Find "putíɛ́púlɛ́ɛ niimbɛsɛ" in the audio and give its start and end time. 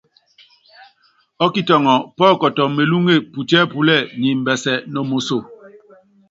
3.31-4.73